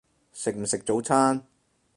[0.31, 1.45] 食唔食早餐？